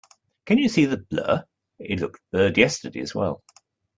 Can 0.45 0.57
you 0.57 0.67
see 0.67 0.85
the 0.85 0.97
blur? 0.97 1.45
It 1.77 1.99
looked 1.99 2.21
blurred 2.31 2.57
yesterday, 2.57 3.01
as 3.01 3.13
well. 3.13 3.43